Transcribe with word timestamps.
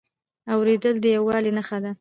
اورېدل 0.53 0.95
د 1.01 1.05
یووالي 1.15 1.51
نښه 1.57 1.77
ده. 1.83 1.89